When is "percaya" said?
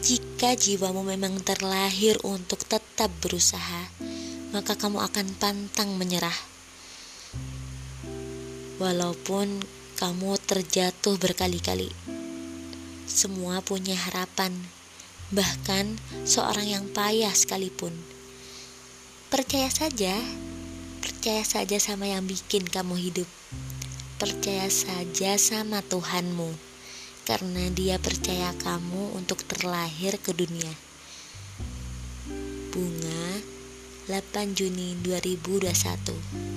19.28-19.68, 21.04-21.44, 24.16-24.72, 28.02-28.50